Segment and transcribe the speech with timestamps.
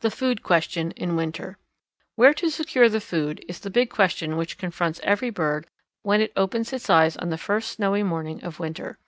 [0.00, 1.56] The Food Question in Winter.
[2.16, 5.68] Where to secure the food is the big question which confronts every bird
[6.02, 8.98] when it opens its eyes on the first snowy morning of winter.